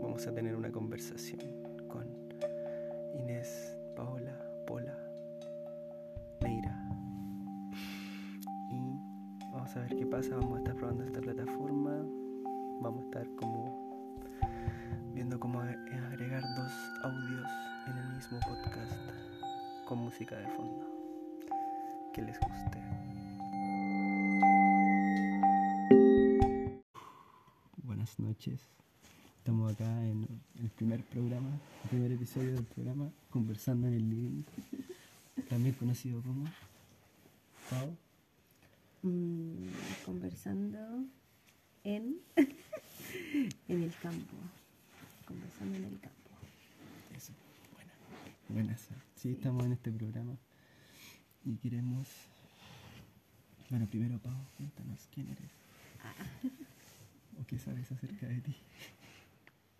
[0.00, 1.40] vamos a tener una conversación
[1.86, 2.04] con
[3.14, 4.36] Inés, Paola,
[4.66, 4.98] Pola,
[6.40, 6.76] Neira.
[8.72, 8.98] Y
[9.52, 12.04] vamos a ver qué pasa, vamos a estar probando esta plataforma,
[12.80, 13.88] vamos a estar como
[15.14, 16.72] viendo cómo agregar dos
[17.04, 17.50] audios
[17.86, 18.98] en el mismo podcast
[19.86, 20.84] con música de fondo.
[22.12, 22.82] Que les guste.
[27.84, 28.78] Buenas noches.
[29.48, 31.48] Estamos acá en el primer programa,
[31.84, 34.42] el primer episodio del programa, conversando en el living,
[35.48, 36.44] también conocido como
[37.70, 37.96] Pau.
[39.00, 39.68] Mm,
[40.04, 40.78] conversando
[41.82, 42.18] en,
[43.68, 44.36] en el campo.
[45.26, 46.30] Conversando en el campo.
[47.16, 47.32] Eso,
[47.72, 47.92] buena.
[48.50, 48.86] Buenas.
[49.16, 50.36] Sí, estamos en este programa
[51.46, 52.06] y queremos.
[53.70, 55.50] Bueno, primero, Pau, cuéntanos quién eres.
[57.40, 58.54] ¿O qué sabes acerca de ti?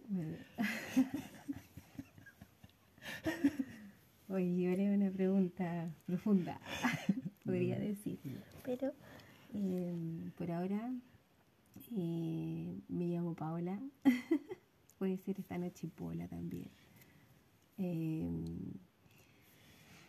[4.29, 6.59] Oye, es una pregunta profunda,
[7.45, 8.19] podría decir.
[8.65, 8.95] Pero
[9.53, 10.91] em, por ahora
[11.95, 13.79] eh, me llamo Paola.
[14.99, 16.71] Puede ser esta noche Pola también.
[17.77, 18.73] Em,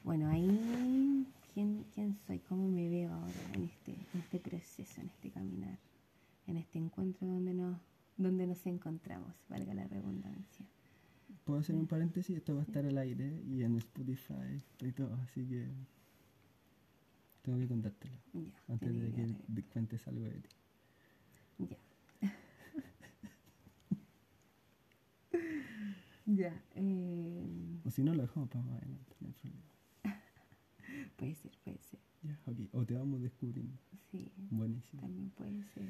[0.03, 2.39] bueno, ahí, ¿quién, ¿quién soy?
[2.39, 5.77] ¿Cómo me veo ahora en este proceso, en este caminar,
[6.47, 7.77] en este encuentro donde nos,
[8.16, 10.66] donde nos encontramos, valga la redundancia?
[11.45, 15.14] Puedo hacer un paréntesis, esto va a estar al aire y en Spotify y todo,
[15.23, 15.67] así que
[17.44, 20.50] tengo que contártelo Ya, antes de que cuentes algo de ti.
[21.59, 21.77] Ya.
[26.25, 26.61] ya.
[26.75, 29.64] em, O si no, lo dejamos para más adelante, no hay problema.
[31.17, 32.00] puede ser, puede ser.
[32.23, 32.58] Ya, ok.
[32.73, 33.77] O te vamos descubriendo.
[34.11, 35.02] Sí, Buenísimo.
[35.02, 35.88] también puede ser.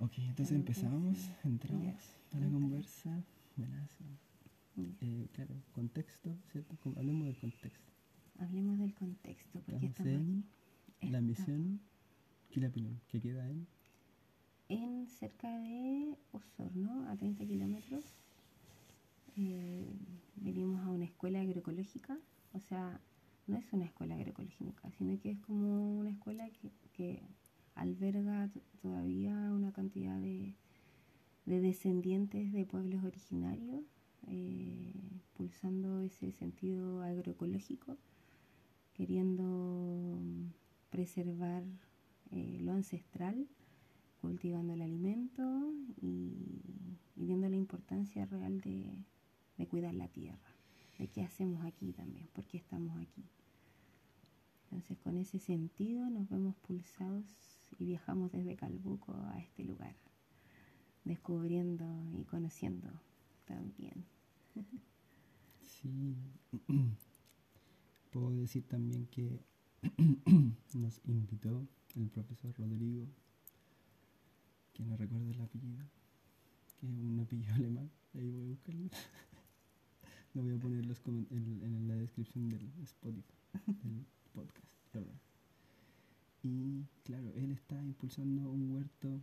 [0.00, 1.94] Ok, entonces empezamos, entramos
[2.32, 3.24] a la conversa.
[3.56, 3.66] Ya.
[5.00, 6.76] Eh, claro, contexto, ¿cierto?
[6.96, 7.92] Hablemos del contexto.
[8.38, 10.44] Hablemos del contexto, porque Estamos en
[11.00, 11.10] aquí.
[11.10, 11.80] La misión
[12.50, 13.66] Quilapilón, que queda en
[14.68, 18.04] En cerca de Osorno, a 30 kilómetros.
[19.36, 19.84] Eh,
[20.36, 22.16] venimos a una escuela agroecológica,
[22.52, 23.00] o sea,
[23.48, 27.22] no es una escuela agroecológica, sino que es como una escuela que, que
[27.78, 28.50] alberga
[28.82, 30.54] todavía una cantidad de,
[31.46, 33.84] de descendientes de pueblos originarios,
[34.26, 34.92] eh,
[35.36, 37.96] pulsando ese sentido agroecológico,
[38.94, 40.18] queriendo
[40.90, 41.64] preservar
[42.32, 43.46] eh, lo ancestral
[44.20, 46.32] cultivando el alimento y,
[47.16, 48.92] y viendo la importancia real de,
[49.56, 50.54] de cuidar la tierra,
[50.98, 53.24] de qué hacemos aquí también, por qué estamos aquí.
[54.64, 57.24] Entonces con ese sentido nos vemos pulsados
[57.78, 59.94] y viajamos desde Calbuco a este lugar,
[61.04, 62.88] descubriendo y conociendo
[63.46, 64.04] también.
[65.60, 66.16] Sí.
[68.10, 69.40] Puedo decir también que
[70.74, 73.06] nos invitó el profesor Rodrigo,
[74.72, 75.84] que no recuerdo el apellido,
[76.78, 78.88] que es un apellido alemán, ahí voy a buscarlo.
[80.34, 83.34] Lo voy a poner los en la descripción del Spotify,
[83.66, 85.27] del podcast, perdón.
[86.42, 89.20] Y claro, él está impulsando un huerto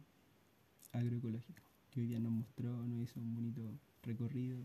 [0.94, 1.62] agroecológico,
[1.92, 3.62] que hoy día nos mostró, nos hizo un bonito
[4.04, 4.60] recorrido.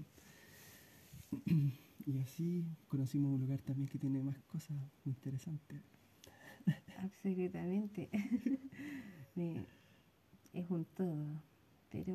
[2.07, 5.81] Y así conocimos un lugar también que tiene más cosas muy interesantes.
[6.97, 8.09] Absolutamente.
[9.35, 9.67] Me-
[10.53, 11.43] es un todo,
[11.91, 12.15] pero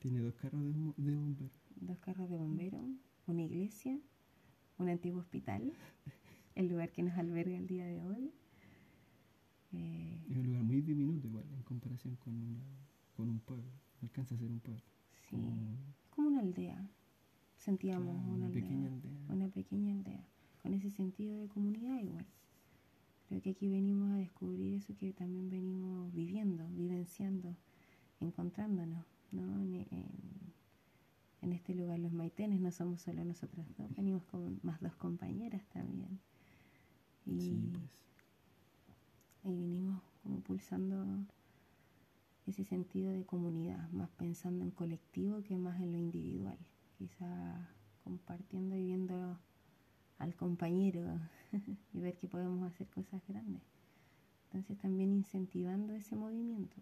[0.00, 1.52] Tiene dos carros de, de bomberos.
[1.76, 2.84] dos carros de bomberos,
[3.26, 3.98] una iglesia,
[4.78, 5.72] un antiguo hospital,
[6.54, 8.32] el lugar que nos alberga el día de hoy.
[9.72, 12.60] Eh, Es un lugar muy diminuto igual en comparación con, una,
[13.16, 13.70] con un pueblo.
[14.00, 14.82] No alcanza a ser un pueblo.
[15.28, 15.76] sí, Como-
[16.10, 16.86] como una aldea,
[17.56, 19.12] sentíamos claro, una, una aldea, pequeña aldea.
[19.30, 20.24] una pequeña aldea,
[20.62, 22.26] con ese sentido de comunidad igual.
[23.28, 27.56] Creo que aquí venimos a descubrir eso que también venimos viviendo, vivenciando,
[28.20, 29.62] encontrándonos, ¿no?
[29.62, 30.52] En, en-
[31.40, 35.64] en este lugar los maitenes no somos solo nosotras dos, venimos con más dos compañeras
[35.72, 36.20] también.
[37.26, 37.84] Y, Sí, pues.
[39.44, 41.26] Y vinimos como pulsando
[42.46, 46.58] ese sentido de comunidad, más pensando en colectivo que más en lo individual.
[46.98, 47.68] Quizá
[48.04, 49.38] compartiendo y viendo
[50.18, 51.20] al compañero
[51.92, 53.62] y ver que podemos hacer cosas grandes.
[54.44, 56.76] Entonces también incentivando ese movimiento.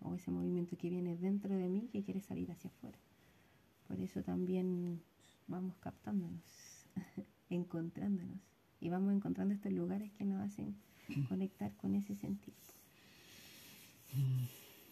[0.00, 2.98] O ese movimiento que viene dentro de mí que quiere salir hacia afuera.
[3.86, 5.02] Por eso también
[5.48, 6.86] vamos captándonos,
[7.50, 8.57] encontrándonos.
[8.80, 10.76] Y vamos encontrando estos lugares que nos hacen
[11.28, 12.56] conectar con ese sentido.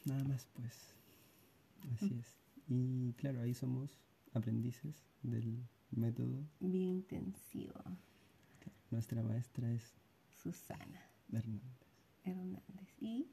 [0.04, 0.94] Nada más pues.
[1.94, 2.34] Así es.
[2.68, 3.90] Y claro, ahí somos
[4.34, 6.42] aprendices del método.
[6.60, 7.74] Bien intensivo.
[8.90, 9.94] Nuestra maestra es
[10.42, 11.00] Susana
[11.32, 11.62] Hernández.
[12.24, 12.62] Hernández.
[13.00, 13.26] Y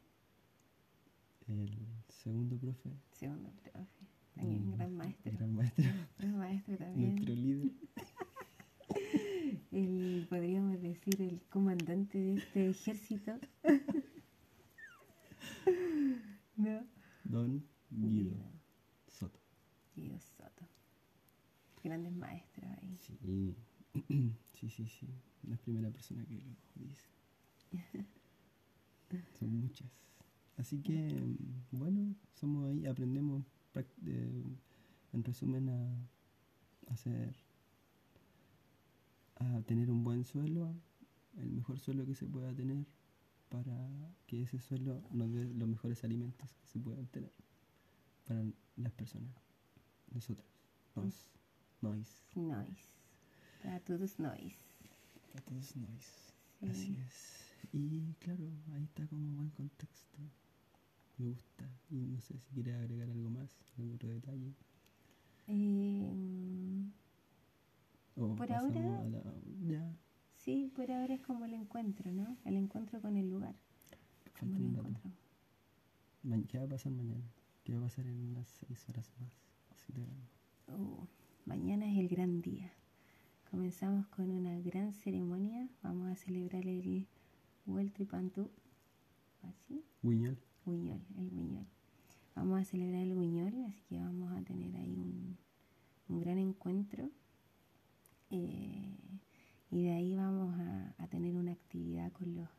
[1.48, 1.70] El
[2.10, 4.04] segundo profe, segundo profe.
[4.36, 5.32] También Mm, gran maestro.
[5.34, 5.84] gran maestro,
[6.18, 7.16] Gran maestro también.
[7.16, 7.72] nuestro líder.
[9.72, 13.40] El, podríamos decir, el comandante de este ejército.
[16.58, 16.86] ¿No?
[17.24, 18.36] Don Guido
[19.08, 19.40] Soto.
[19.96, 20.68] Guido Soto.
[21.84, 22.98] Grandes maestros ahí.
[22.98, 23.56] Sí,
[24.60, 25.08] sí, sí, sí.
[25.52, 26.44] Es primera persona que lo
[26.76, 27.08] dice.
[29.40, 29.90] Son muchas.
[30.58, 31.24] Así que,
[31.72, 33.46] bueno, somos ahí, aprendemos,
[34.06, 34.44] eh,
[35.14, 37.36] en resumen, a hacer,
[39.36, 40.76] a tener un buen suelo,
[41.38, 42.86] el mejor suelo que se pueda tener,
[43.50, 43.76] para
[44.28, 47.32] que ese suelo nos dé los mejores alimentos que se puedan tener
[48.26, 48.44] para
[48.78, 49.34] las personas,
[50.12, 50.48] nosotros,
[50.96, 51.14] nos,
[51.82, 52.24] nois.
[52.36, 52.90] Noise.
[53.62, 54.56] Para todos noise.
[55.32, 56.34] Para todos nois.
[56.60, 56.66] Sí.
[56.68, 57.44] Así es.
[57.74, 60.18] Y claro, ahí está como buen contexto.
[61.18, 61.70] Me gusta.
[61.92, 64.54] Y no sé si quieres agregar algo más, algún otro detalle.
[65.48, 66.86] Eh,
[68.16, 69.34] O Por ahora- la-
[69.68, 69.98] ya,
[70.44, 72.38] sí, por ahora es como el encuentro, ¿no?
[72.44, 73.56] El encuentro con el lugar.
[74.24, 74.84] falta ¿Cómo lo
[76.26, 77.24] un ¿Qué va a pasar mañana?
[77.64, 79.32] ¿Qué va a pasar en unas seis horas más?
[79.72, 79.94] Así.
[80.68, 81.06] Uh,
[81.46, 82.72] mañana es el gran día.
[83.50, 85.70] Comenzamos con una gran ceremonia.
[85.82, 87.08] Vamos a celebrar el
[87.66, 88.50] Hueltripantú.
[89.44, 89.84] ¿Así?
[90.02, 90.38] Guiñol.
[90.66, 91.68] Guiñol, el Guiñol.
[92.36, 95.38] Vamos a celebrar el Guiñol, así que vamos a tener ahí un,
[96.10, 97.10] un gran encuentro.
[98.30, 98.98] Eh,
[99.74, 102.50] y de ahí vamos a, a tener una actividad con los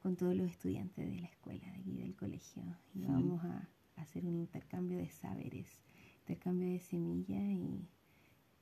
[0.00, 2.62] con todos los estudiantes de la escuela, de aquí del colegio.
[2.94, 5.82] Y vamos a, a hacer un intercambio de saberes,
[6.20, 7.88] intercambio de semillas y,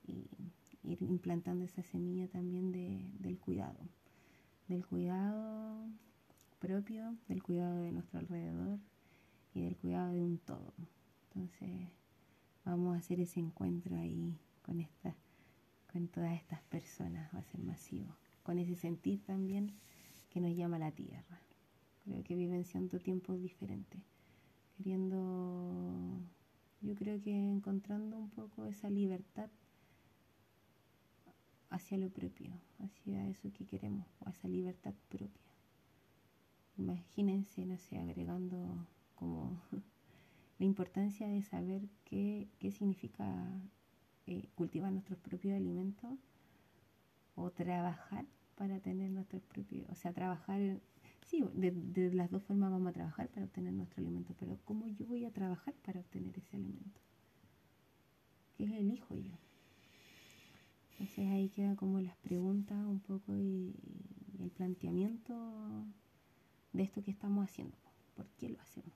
[0.07, 0.31] y
[0.83, 3.79] ir implantando esa semilla también de, del cuidado.
[4.67, 5.87] Del cuidado
[6.59, 8.79] propio, del cuidado de nuestro alrededor
[9.53, 10.73] y del cuidado de un todo.
[11.29, 11.91] Entonces
[12.65, 15.15] vamos a hacer ese encuentro ahí con estas,
[15.97, 19.73] con todas estas personas, va a ser masivo, con ese sentir también
[20.29, 21.41] que nos llama la tierra.
[22.05, 24.03] Creo que vivenciando tiempos diferentes,
[24.77, 26.21] queriendo,
[26.83, 29.49] yo creo que encontrando un poco esa libertad
[31.71, 35.51] hacia lo propio, hacia eso que queremos, o esa libertad propia.
[36.77, 39.63] Imagínense, no sé, agregando como
[40.59, 43.27] la importancia de saber qué, qué significa
[44.55, 46.11] cultivar nuestros propios alimentos
[47.35, 48.27] o trabajar
[48.57, 50.81] para tener nuestros propios, o sea, trabajar,
[51.27, 55.07] sí, de, las dos formas vamos a trabajar para obtener nuestro alimento, pero ¿cómo yo
[55.07, 57.01] voy a trabajar para obtener ese alimento?
[58.57, 59.35] ¿Qué elijo yo?
[60.93, 63.75] Entonces ahí quedan como las preguntas un poco y,
[64.39, 65.85] y el planteamiento
[66.73, 67.77] de esto que estamos haciendo.
[68.15, 68.95] ¿Por qué lo hacemos?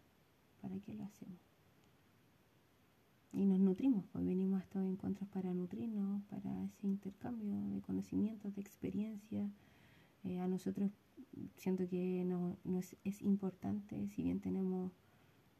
[0.63, 1.50] ¿Para qué lo hacemos?
[3.33, 8.55] Y nos nutrimos, pues venimos a estos encuentros para nutrirnos, para ese intercambio de conocimientos,
[8.55, 9.49] de experiencia.
[10.25, 10.91] Eh, a nosotros
[11.57, 12.57] siento que no,
[13.05, 14.93] es importante, si bien tenemos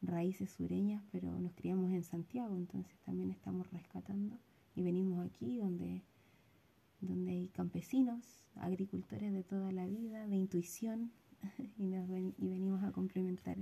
[0.01, 4.37] raíces sureñas, pero nos criamos en Santiago, entonces también estamos rescatando
[4.75, 6.01] y venimos aquí donde,
[6.99, 11.11] donde hay campesinos, agricultores de toda la vida, de intuición,
[11.77, 13.57] y, nos ven- y venimos a complementar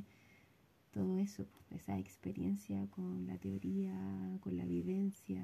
[0.91, 5.43] todo eso, pues, esa experiencia con la teoría, con la vivencia,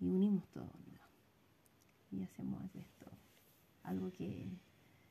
[0.00, 2.18] y unimos todo, ¿no?
[2.18, 3.06] Y hacemos esto
[3.84, 4.48] algo que,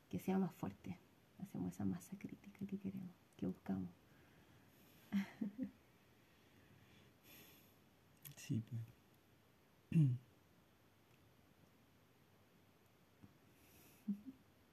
[0.09, 0.97] que sea más fuerte,
[1.39, 3.89] hacemos esa masa crítica que queremos, que buscamos.
[8.35, 8.81] Sí, pues.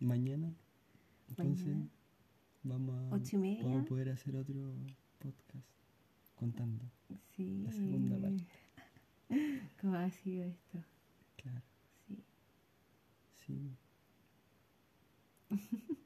[0.01, 0.53] Mañana,
[1.29, 1.89] entonces, Mañana.
[2.63, 3.65] Vamos a, Ocho y media.
[3.65, 4.75] vamos a poder hacer otro
[5.19, 5.67] podcast
[6.37, 6.85] contando.
[7.37, 7.63] Sí.
[7.65, 8.47] La segunda parte.
[9.81, 10.79] ¿Cómo ha sido esto?
[11.37, 11.63] Claro,
[12.07, 12.17] Sí.
[13.47, 13.77] sí.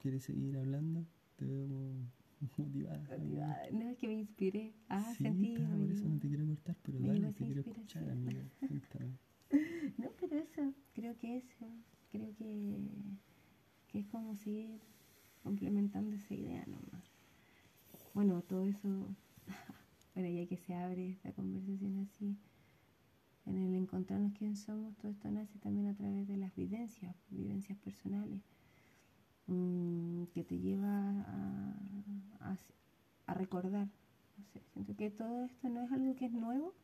[0.00, 1.04] ¿Quieres seguir hablando?
[1.36, 2.10] Te veo mo-
[2.58, 2.98] motivada.
[3.16, 3.70] Motivada.
[3.72, 4.74] No, es que me inspiré.
[4.88, 5.54] Ah, sí, sentí.
[5.56, 8.42] por eso no te quiero cortar, pero me dale, te quiero escuchar, amiga.
[8.60, 9.18] Cuéntame.
[9.98, 11.66] No, pero eso, creo que eso,
[12.10, 12.76] creo que,
[13.88, 14.80] que es como seguir
[15.44, 17.04] complementando esa idea nomás.
[18.14, 19.14] Bueno, todo eso,
[20.14, 22.36] bueno, ya que se abre esta conversación así,
[23.46, 27.78] en el encontrarnos quién somos, todo esto nace también a través de las vivencias, vivencias
[27.78, 28.40] personales,
[29.46, 31.10] mm, que te lleva
[32.40, 32.56] a,
[33.26, 33.88] a, recordar
[34.72, 36.74] siento que todo esto no es algo que es nuevo,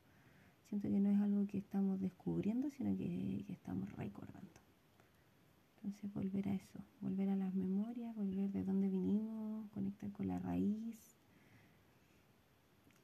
[0.68, 4.59] siento que no es algo que estamos descubriendo, sino que estamos recordando.
[5.82, 10.38] Entonces volver a eso, volver a las memorias, volver de dónde vinimos, conectar con la
[10.38, 11.16] raíz.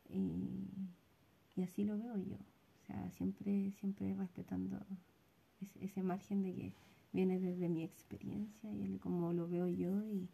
[0.09, 2.37] Y, así lo veo yo.
[2.37, 4.79] O sea, siempre, siempre respetando
[5.61, 6.73] ese, ese margen de que
[7.13, 10.29] viene desde mi experiencia y el cómo lo veo yo y,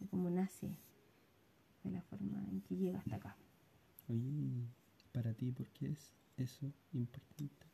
[0.00, 0.78] y cómo nace
[1.82, 3.36] de la forma en que llega hasta acá.
[4.08, 4.68] Oye,
[5.12, 7.71] para ti, ¿por qué es eso importante?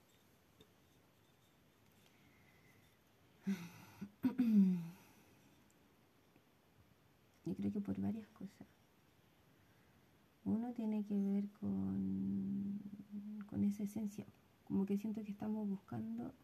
[7.44, 8.68] Yo creo que por varias cosas.
[10.44, 12.80] Uno tiene que ver con,
[13.46, 14.26] con esa esencia,
[14.64, 16.34] como que siento que estamos buscando,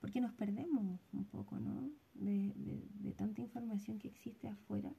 [0.00, 1.88] porque nos perdemos un poco, ¿no?
[2.14, 4.92] De, de- de tanta información que existe afuera.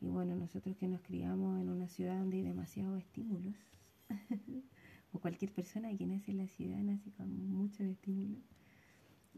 [0.00, 3.54] Y bueno, nosotros que nos criamos en una ciudad donde hay demasiados estímulos,
[5.12, 8.38] o cualquier persona que nace en la ciudad nace con muchos estímulos,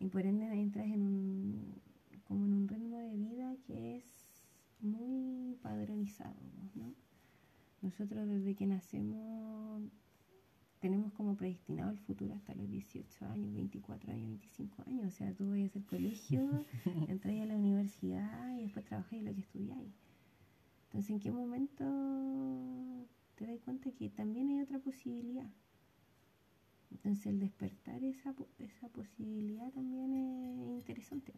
[0.01, 1.75] y por ende entras en un,
[2.31, 4.05] como en un ritmo de vida que es
[4.79, 6.37] muy padronizado,
[6.77, 6.95] ¿no?
[7.83, 9.83] Nosotros desde que nacemos
[10.79, 15.09] tenemos como predestinado el futuro hasta los 18 años, 24 años, 25 años.
[15.09, 16.65] O sea, tú vas al colegio,
[17.09, 19.93] entras a la universidad y después trabajas lo que estudiáis.
[20.85, 21.85] Entonces, ¿en qué momento
[23.35, 25.51] te das cuenta que también hay otra posibilidad?
[26.93, 31.33] Entonces, el despertar esa, esa posibilidad también es interesante.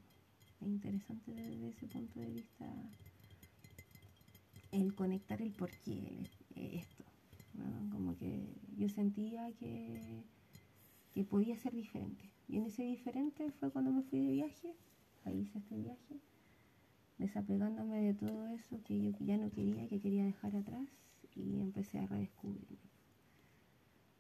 [0.62, 2.66] Es interesante desde ese punto de vista
[4.71, 7.04] el conectar el porqué esto.
[7.90, 8.47] Como que
[8.78, 10.23] yo sentía que,
[11.12, 12.31] que podía ser diferente.
[12.49, 14.73] Y en ese diferente fue cuando me fui de viaje,
[15.25, 16.21] ahí hice este viaje,
[17.19, 20.88] desapegándome de todo eso que yo ya no quería, que quería dejar atrás
[21.35, 22.78] y empecé a redescubrirme.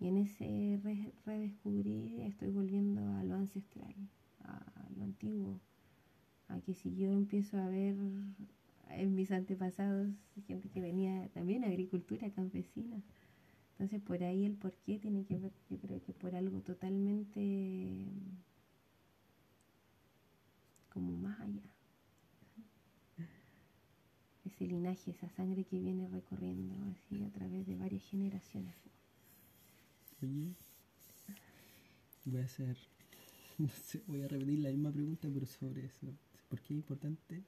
[0.00, 3.94] Y en ese re- redescubrir estoy volviendo a lo ancestral,
[4.40, 5.60] a lo antiguo,
[6.52, 7.96] a que si yo empiezo a ver
[8.90, 10.08] en mis antepasados
[10.46, 13.02] gente que venía también agricultura campesina.
[13.72, 18.06] Entonces por ahí el por qué tiene que ver, yo creo que por algo totalmente
[20.92, 21.62] como más allá.
[24.44, 28.74] Ese linaje, esa sangre que viene recorriendo así a través de varias generaciones.
[30.20, 30.52] Oye,
[32.24, 32.76] voy a hacer,
[33.58, 36.06] no sé, voy a repetir la misma pregunta, pero sobre eso.
[36.52, 37.42] ¿Por qué es importante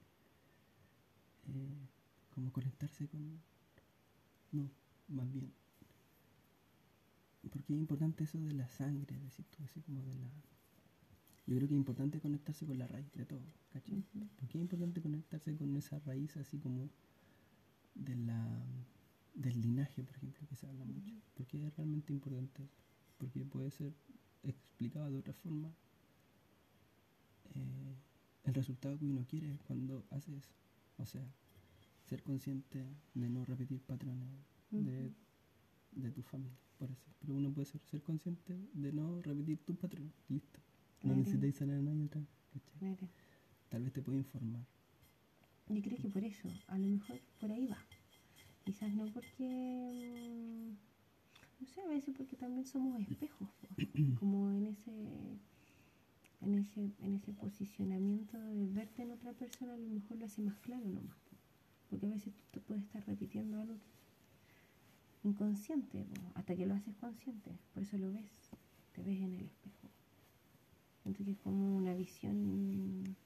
[1.46, 1.88] eh,
[2.30, 3.40] como conectarse con...
[4.52, 4.70] No,
[5.08, 5.52] más bien.
[7.50, 9.16] ¿Por qué es importante eso de la sangre?
[9.20, 10.28] Decir tú, así como de la...
[11.46, 13.42] Yo creo que es importante conectarse con la raíz de todo,
[13.73, 13.99] ¿cachai?
[13.99, 14.26] Ujú.
[14.37, 16.90] ¿Por qué es importante conectarse con esa raíz así como
[17.94, 18.62] de la,
[19.34, 21.14] del linaje, por ejemplo, que se habla mucho?
[21.14, 21.20] Ujú.
[21.34, 22.68] ¿Por qué es realmente importante?
[23.18, 23.92] Porque puede ser
[24.42, 25.75] explicado de otra forma.
[27.54, 27.84] eh,
[28.45, 30.53] el resultado que uno quiere cuando hace eso.
[30.99, 31.23] O sea,
[32.05, 32.85] ser consciente
[33.15, 34.29] de no repetir patrones
[34.71, 35.11] de,
[35.93, 37.07] de tu familia, por así.
[37.21, 40.13] Pero uno puede ser, ser consciente de no repetir tus patrones.
[40.29, 40.59] Listo.
[41.03, 41.19] No Claro.
[41.21, 42.31] necesitáis sanar a nadie otra vez.
[43.69, 44.65] Tal vez te puede informar.
[45.69, 47.79] Yo creo que por eso, a lo mejor por ahí va.
[48.65, 49.49] Quizás no porque,
[49.93, 50.69] mm,
[51.61, 53.49] no sé, a veces porque también somos espejos,
[54.19, 54.93] como en ese,
[56.45, 60.43] en ese, en ese posicionamiento de verte en otra persona, a lo mejor lo hace
[60.43, 61.17] más claro nomás.
[61.17, 61.37] po.
[61.91, 63.79] Porque a veces tú te puedes estar repitiendo algo
[65.25, 68.31] inconsciente, hasta que lo haces consciente, por eso lo ves,
[68.95, 69.89] te ves en el espejo.
[71.17, 73.17] Que es como una visión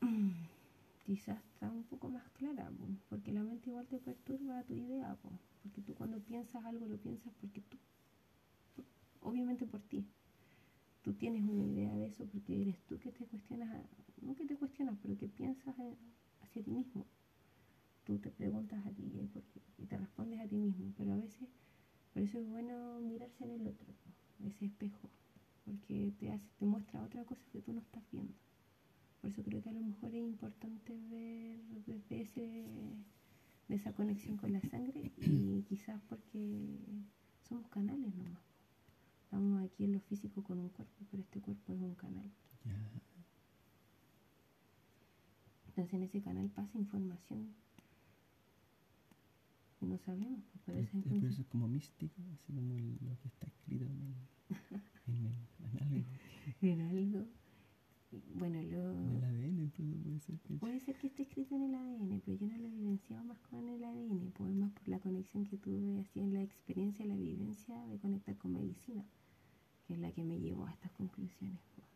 [1.06, 5.16] quizás está un poco más clara, po, porque la mente igual te perturba tu idea,
[5.22, 5.30] po,
[5.62, 7.76] porque tú cuando piensas algo lo piensas porque tú,
[9.20, 10.06] obviamente por ti,
[11.02, 13.68] tú tienes una idea de eso porque eres tú que te cuestionas,
[14.20, 15.74] no que te cuestionas, pero que piensas
[16.40, 17.06] hacia ti mismo.
[18.04, 19.60] Tú te preguntas a ti ¿y por qué?
[19.78, 21.48] y te respondes a ti mismo, pero a veces,
[22.12, 25.08] por eso es bueno mirarse en el otro, po, ese espejo,
[25.64, 28.34] porque te hace, te muestra otra cosa que tú no estás viendo.
[29.20, 32.66] Por eso creo que a lo mejor es importante ver desde ese,
[33.68, 36.76] de esa conexión con la sangre y quizás porque
[37.48, 38.51] somos canales nomás.
[39.32, 42.30] Estamos aquí en lo físico con un cuerpo, pero este cuerpo es un canal.
[45.68, 47.54] Entonces en ese canal pasa información
[49.80, 50.44] y no sabemos.
[50.52, 53.86] pues, Por Es, eso es eso como místico, así como el- lo que está escrito
[53.86, 54.14] en el,
[55.08, 55.34] en el,
[56.60, 57.00] en algo.
[57.00, 57.26] en algo.
[58.34, 60.36] bueno, lo, En el ADN incluso puede ser.
[60.40, 60.58] ¿cachai?
[60.58, 63.38] puede ser que esté escrito en el ADN, pero yo no lo he vivenciado más
[63.38, 67.16] con el ADN, pues más por la conexión que tuve así en la experiencia, la
[67.16, 69.06] vivencia de conectar con medicina,
[69.86, 71.86] que es la que me llevó a estas conclusiones, pues,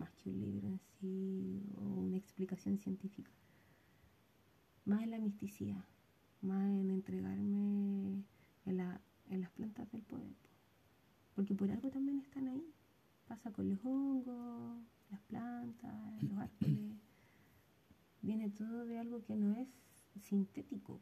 [0.00, 3.30] más que un libro en sí o una explicación científica.
[4.84, 5.84] Más en la misticidad,
[6.40, 8.24] más en entregarme
[8.64, 10.54] en, la, en las plantas del poder, pues.
[11.34, 12.72] porque por algo también están ahí.
[13.28, 16.96] Pasa con los hongos, las plantas, los árboles.
[18.20, 19.68] Viene todo de algo que no es
[20.20, 21.00] sintético.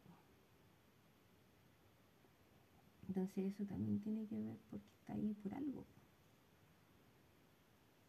[3.08, 5.84] Entonces eso también tiene que ver porque está ahí por algo.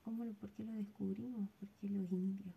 [0.03, 1.49] ¿Cómo lo, ¿Por qué lo descubrimos?
[1.59, 2.53] ¿Por qué los indios?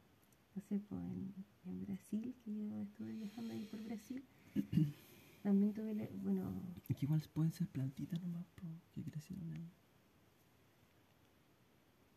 [0.55, 1.33] No sé, pues en,
[1.67, 4.23] en Brasil, que yo estuve viajando ahí por Brasil,
[5.43, 6.51] también tuve, la- bueno,
[6.89, 8.47] Es que igual pueden ser plantitas nomás,
[8.95, 9.69] que crecieron ahí.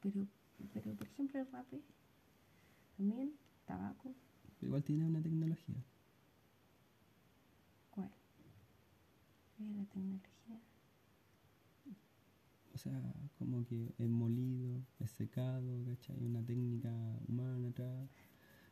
[0.01, 0.25] pero,
[0.73, 1.81] pero por ejemplo el rape,
[2.97, 3.31] también,
[3.65, 4.13] tabaco,
[4.59, 5.75] Pero igual tiene una tecnología.
[7.91, 8.09] ¿cuál?
[9.57, 10.36] ¿Cuál es la tecnología?
[12.77, 13.01] O sea,
[13.39, 16.15] como que es molido, es secado, ¿cachai?
[16.19, 16.93] Hay una técnica
[17.27, 18.07] humana atrás,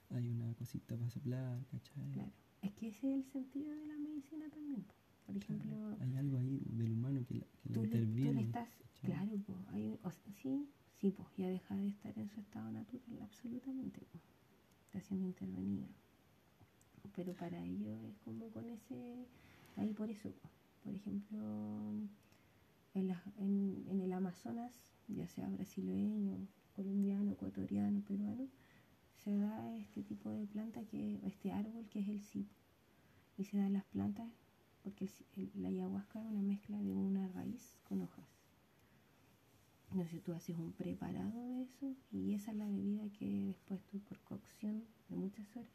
[0.09, 2.13] hay una cosita para soplar, ¿cachai?
[2.13, 2.31] Claro,
[2.62, 4.83] es que ese es el sentido de la medicina también.
[4.83, 4.93] po.
[5.25, 8.31] Por Claro, ejemplo, Hay algo ahí del humano que, la- que tú le le, tú
[8.31, 8.41] le interviene.
[8.41, 9.09] estás, ¿cachai?
[9.09, 10.69] claro, po, hay, o sea, sí,
[11.00, 14.19] sí, pues ya deja de estar en su estado natural, absolutamente, po.
[14.85, 15.88] está siendo intervenida.
[17.15, 19.27] Pero para ello es como con ese,
[19.77, 20.50] ahí por eso, po.
[20.83, 21.93] por ejemplo,
[22.96, 24.74] en, el Amazonas,
[25.08, 28.48] ya sea brasileño, colombiano, ecuatoriano, peruano,
[29.24, 32.54] se da este tipo de planta, este árbol que es el cipo.
[33.38, 34.32] Y se dan las plantas
[34.84, 35.10] porque
[35.56, 38.25] la ayahuasca es una mezcla de una raíz con hojas.
[39.92, 44.00] Entonces tú haces un preparado de eso y esa es la bebida que después tú
[44.00, 45.72] por cocción de muchas horas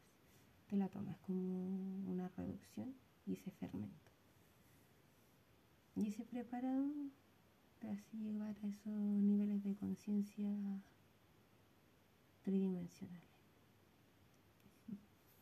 [0.69, 2.95] te la tomas como una reducción
[3.27, 4.10] y se fermenta.
[6.01, 6.89] Y ese preparado
[7.79, 10.51] te hace llegar a esos niveles de conciencia
[12.43, 13.29] tridimensionales.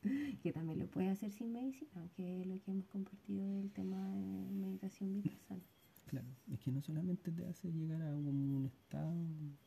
[0.42, 3.99] Que también lo puedes hacer sin medicina, que es lo que hemos compartido del tema
[4.14, 5.62] de meditación vipassana.
[6.07, 9.12] Claro, es que no solamente te hace llegar a un, estado,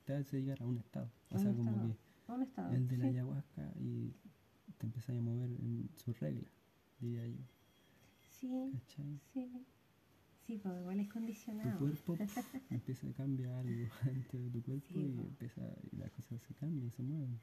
[0.06, 1.12] te hace llegar a un estado.
[1.32, 2.74] O A sea, como estado, que A un estado.
[2.74, 4.14] el de la ayahuasca y
[4.78, 6.52] te empiezas a mover en sus reglas,
[7.00, 7.38] diría yo.
[8.30, 9.20] Sí, ¿Cachai?
[9.34, 9.66] sí.
[10.46, 11.80] Sí, pero igual es Tu condicionado.
[11.80, 15.22] cuerpo pf, empieza a cambiar algo dentro de tu cuerpo Sí, y po.
[15.22, 17.40] empieza y las cosas se cambian, se mueven.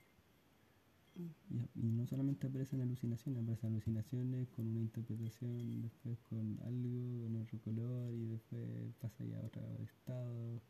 [1.18, 1.30] Mm.
[1.50, 7.37] Y, y no solamente aparecen alucinaciones, aparecen alucinaciones con una interpretación, después con algo, con
[7.42, 10.61] otro color, y después pasa ya a otro estado,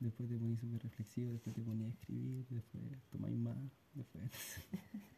[0.00, 3.58] después te ponís súper reflexivo, después te ponís a escribir, después tomáis más,
[3.94, 4.30] después...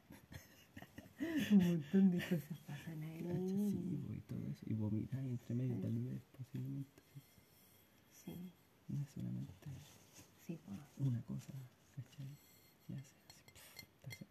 [1.53, 3.21] Un montón de cosas pasan ahí.
[3.49, 6.23] Sí, po, y todo eso, y vomitáis entre medio tal vez.
[8.12, 8.33] Sí,
[8.88, 9.53] No es solamente
[10.47, 10.79] sí, pues.
[11.09, 11.53] una cosa,
[11.95, 12.27] ¿cachai?
[12.88, 14.25] Y hace así, pf,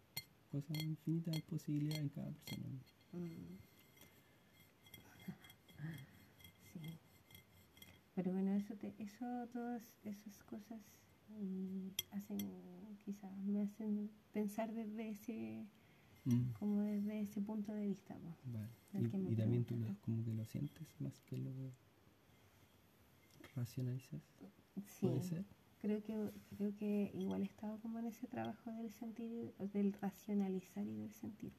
[0.52, 2.68] te hace cosas infinitas posibilidades en cada persona.
[3.14, 3.58] Mm.
[6.74, 6.80] Sí.
[8.16, 10.80] Pero bueno, eso, te, eso todas esas cosas
[11.30, 12.38] mm, hacen,
[13.06, 15.66] quizás me hacen pensar desde ese,
[16.28, 16.54] Mm.
[16.58, 18.16] como desde ese punto de vista.
[18.16, 18.36] pues.
[18.54, 18.70] Vale.
[19.28, 21.52] Y, y también tú lo- como que lo sientes más que lo
[23.56, 24.22] racionalizas.
[25.00, 25.10] Sí,
[25.82, 30.86] creo que creo que igual he estado como en ese trabajo del sentir, del racionalizar
[30.86, 31.54] y del sentir.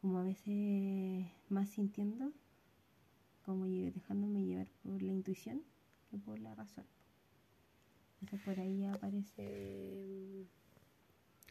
[0.00, 2.32] Como a veces más sintiendo,
[3.44, 5.62] como dejándome llevar por la intuición
[6.10, 6.84] que por la razón.
[8.20, 10.06] Entonces por ahí aparece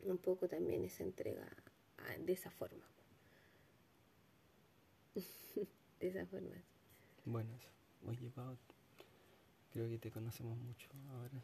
[0.03, 1.47] mm, un poco también esa entrega
[1.97, 2.85] ah, de esa forma.
[5.15, 6.55] de esa forma.
[7.25, 7.80] Bueno, eso.
[8.07, 8.57] Oye, Pau,
[9.71, 11.41] creo que te conocemos mucho ahora,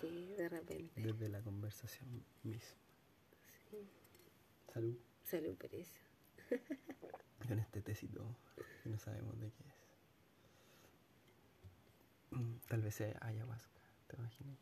[0.00, 1.00] Sí, de repente.
[1.00, 2.76] desde la conversación misma.
[3.70, 3.88] Sí.
[4.72, 4.96] Salud.
[5.24, 6.00] Salud por eso.
[7.46, 8.24] Con este tecito
[8.82, 9.74] que no sabemos de qué es.
[12.38, 14.58] Mm, Tal vez sea ayahuasca, ¿te imaginas?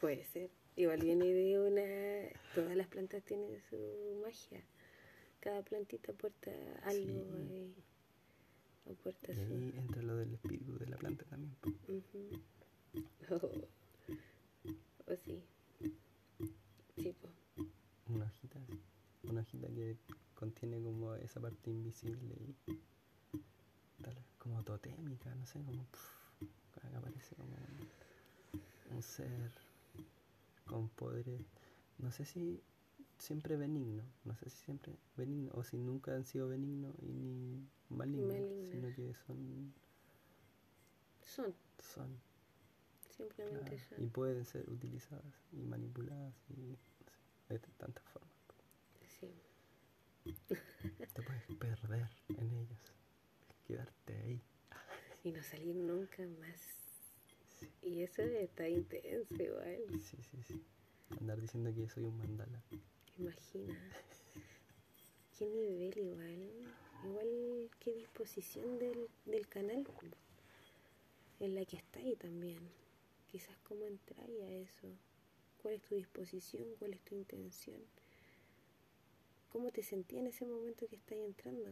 [0.00, 0.50] Puede ser.
[0.76, 2.40] Igual viene de una...
[2.54, 4.62] Todas las plantas tienen su magia.
[5.40, 6.50] Cada plantita aporta
[6.84, 7.74] algo Sí.
[9.28, 11.54] Y ahí entra lo del espíritu de la planta también.
[11.60, 11.70] po.
[11.70, 12.30] Ujú.
[13.30, 13.46] Oh.
[15.06, 15.40] Oh, sí.
[16.96, 17.28] Sí, po.
[18.08, 18.58] Una hojita,
[19.22, 19.96] una hojita que
[20.34, 22.34] contiene como esa parte invisible
[22.66, 29.52] y tal, como totémica, no sé, como pff, aparece como un, un ser
[30.66, 31.42] con poderes,
[31.98, 32.60] no sé si
[33.20, 37.68] siempre benigno, no sé si siempre benigno o si nunca han sido benignos y ni
[37.88, 38.36] malignos,
[38.70, 39.74] sino que son
[41.24, 42.20] Son, son
[43.16, 44.02] simplemente claro, son.
[44.02, 46.76] y pueden ser utilizadas y manipuladas y no
[47.48, 48.30] sé, de tantas formas.
[49.20, 49.30] Sí.
[51.14, 52.92] Te puedes perder en ellos,
[53.66, 54.42] quedarte ahí.
[55.24, 56.60] Y no salir nunca más.
[57.58, 59.78] Sí, Y eso está intenso igual.
[60.00, 60.62] sí, sí, sí.
[61.20, 62.62] Andar diciendo que soy un mandala.
[63.20, 63.78] Imagina.
[65.38, 66.50] Qué nivel igual.
[67.04, 69.86] Igual qué disposición del, del canal
[71.38, 72.60] en la que está ahí también.
[73.30, 74.88] Quizás cómo entrar a eso.
[75.62, 76.64] ¿Cuál es tu disposición?
[76.78, 77.80] ¿Cuál es tu intención?
[79.50, 81.70] ¿Cómo te sentías en ese momento que estás entrando?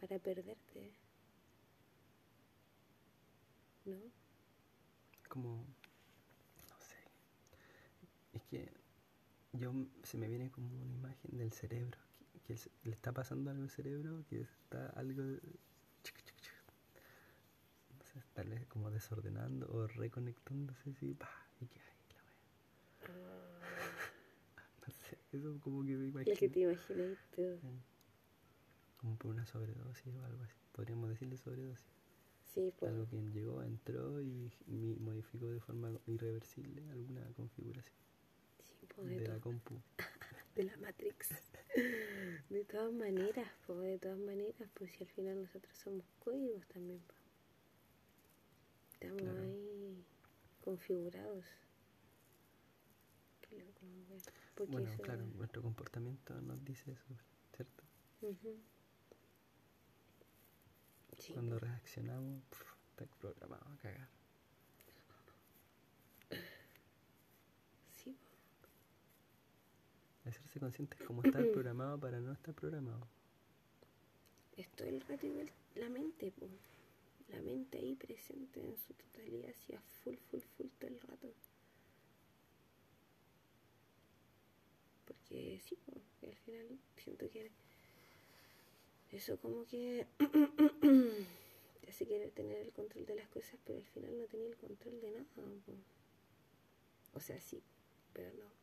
[0.00, 0.92] Para perderte.
[3.84, 3.98] ¿No?
[5.28, 5.64] como
[6.68, 6.96] no sé
[8.32, 8.68] es que
[9.58, 11.98] yo se me viene como una imagen del cerebro
[12.46, 15.40] que, que le está pasando algo al cerebro que está algo de-
[17.98, 21.28] no sé vez como desordenando o reconectándose así pa,
[21.60, 22.38] y que ahí la wea.
[24.86, 26.36] No sé eso como que me Lo imagino.
[26.36, 27.18] que te imaginas.
[27.36, 27.58] Eh,
[28.96, 31.84] como por una sobredosis o algo así podríamos decirle sobredosis.
[32.54, 32.90] Sí, pues.
[32.90, 34.20] algo que llegó, entró
[34.66, 37.94] y modificó de forma irreversible alguna configuración
[39.04, 39.80] de, la compu.
[40.54, 41.28] de la Matrix.
[42.48, 47.00] De todas maneras, pues, de todas maneras, pues si al final nosotros somos códigos también,
[47.06, 47.18] pues.
[48.94, 49.40] Estamos Claro.
[49.42, 50.04] ahí
[50.62, 51.44] configurados.
[53.42, 54.20] Qué loco, güey.
[54.54, 57.04] Porque Bueno, eso- claro, nuestro comportamiento nos dice eso,
[57.54, 57.84] ¿cierto?
[61.18, 62.42] Sí, Cuando reaccionamos,
[62.90, 64.08] está programado a cagar.
[68.02, 68.16] Sí,
[70.28, 73.08] Hacerse consciente es como estar programado para no estar programado.
[74.56, 76.50] Es todo el rato igual la mente, pues.
[77.28, 81.32] La mente ahí presente en su totalidad, así a full, full, full todo el rato.
[85.06, 85.92] Porque sí, po,
[86.26, 87.50] al final siento que
[89.12, 90.06] eso como que
[91.80, 94.56] te hace querer tener el control de las cosas, pero al final no tenía el
[94.56, 95.24] control de nada.
[95.34, 95.42] po.
[97.14, 97.62] O sea, sí,
[98.12, 98.57] pero no.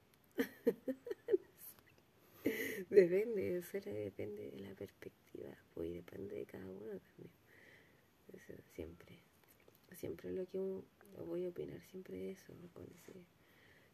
[2.95, 7.31] Depende, eso era- depende de la perspectiva, pues, y depende de cada uno también.
[8.33, 9.19] Eso siempre,
[9.93, 10.83] siempre lo que uno,
[11.25, 13.13] voy a opinar siempre de eso, con ese,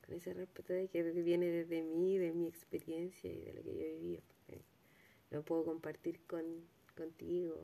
[0.06, 3.74] con ese respeto de que viene desde mí, de mi experiencia y de lo que
[3.76, 4.22] yo he vivido.
[5.32, 6.44] Lo puedo compartir con,
[6.98, 7.56] contigo,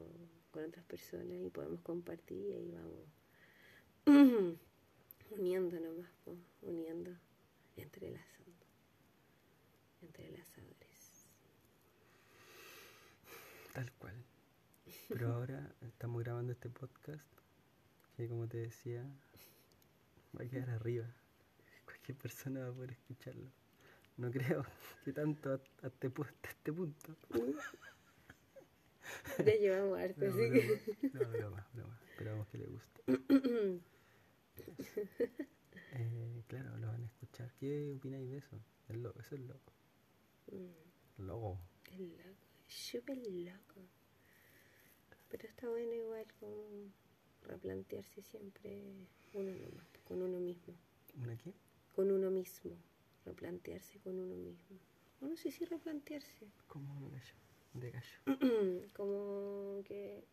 [0.51, 3.07] con otras personas y podemos compartir y ahí vamos
[5.37, 7.11] uniendo nomás, po, uniendo,
[7.75, 8.65] entrelazando,
[10.01, 10.76] entrelazadores.
[13.77, 14.15] Tal cual.
[15.07, 17.29] Pero ahora estamos grabando este podcast
[18.15, 19.05] que como te decía
[20.35, 21.05] va a quedar arriba.
[21.85, 23.51] Cualquier persona va a poder escucharlo.
[24.17, 24.65] No creo
[25.05, 27.15] que tanto a, a este, hasta este punto.
[29.45, 31.09] Ya llevamos harto, No, así que...
[31.09, 31.99] broma, no, broma, broma.
[32.09, 33.01] Esperamos que le guste.
[35.93, 37.51] Eh, claro, lo van a escuchar.
[37.59, 38.59] ¿Qué opináis de eso?
[38.89, 39.71] El loco, eso es loco.
[40.51, 41.25] Mm.
[41.25, 41.59] Loco,
[41.91, 41.97] es
[42.67, 43.81] súper loco.
[45.29, 46.91] Pero está bueno igual como
[47.43, 48.81] replantearse siempre
[49.33, 50.73] uno nomás, con uno mismo.
[51.21, 51.53] ¿Una qué?
[51.95, 52.77] Con uno mismo.
[53.25, 54.77] Replantearse con uno mismo.
[55.21, 56.47] No sé si replantearse.
[56.67, 57.35] Como un gallo.
[57.73, 58.87] De gallo.
[58.95, 60.23] como que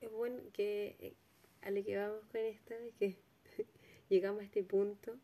[0.00, 1.14] es bueno que eh,
[1.62, 3.16] a lo que vamos con esto es que
[4.08, 5.16] llegamos a este punto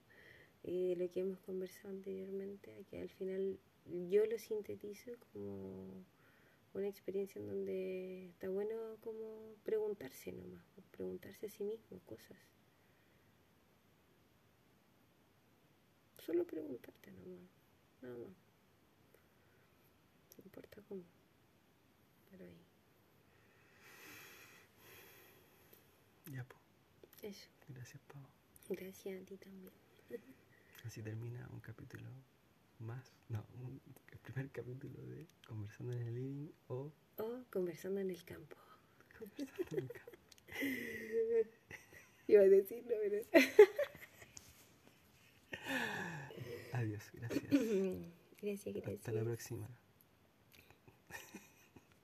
[0.63, 3.59] y de lo que hemos conversado anteriormente, que al final
[4.09, 6.05] yo lo sintetizo como
[6.73, 12.39] una experiencia en donde está bueno como preguntarse nomás, preguntarse a sí mismo cosas.
[16.19, 17.51] Solo preguntarte nomás,
[18.03, 18.37] nada más.
[20.39, 21.03] No importa cómo,
[22.31, 22.61] pero ahí.
[26.33, 26.61] Ya, pues.
[27.23, 27.49] Eso.
[27.69, 28.23] Gracias, Pau.
[28.69, 29.73] Gracias a ti también.
[30.85, 32.09] Así termina un capítulo
[32.81, 33.13] más.
[33.29, 38.25] No, un, el primer capítulo de Conversando en el Living o O conversando en el
[38.25, 38.57] campo.
[39.19, 40.11] Conversando en el Campo.
[42.27, 43.25] Iba a decirlo, pero.
[46.73, 47.45] Adiós, gracias.
[48.41, 48.99] gracias, gracias.
[48.99, 49.69] Hasta la próxima.